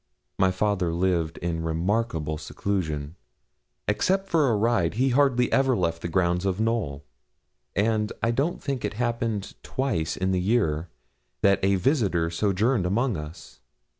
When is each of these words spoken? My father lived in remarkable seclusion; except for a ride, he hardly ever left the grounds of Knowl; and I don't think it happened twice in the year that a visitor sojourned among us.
My 0.39 0.49
father 0.49 0.91
lived 0.95 1.37
in 1.43 1.61
remarkable 1.63 2.39
seclusion; 2.39 3.17
except 3.87 4.29
for 4.29 4.49
a 4.49 4.55
ride, 4.55 4.95
he 4.95 5.09
hardly 5.09 5.51
ever 5.51 5.77
left 5.77 6.01
the 6.01 6.07
grounds 6.07 6.43
of 6.43 6.59
Knowl; 6.59 7.05
and 7.75 8.11
I 8.23 8.31
don't 8.31 8.63
think 8.63 8.83
it 8.83 8.95
happened 8.95 9.53
twice 9.61 10.17
in 10.17 10.31
the 10.31 10.41
year 10.41 10.89
that 11.43 11.63
a 11.63 11.75
visitor 11.75 12.31
sojourned 12.31 12.87
among 12.87 13.15
us. 13.15 13.59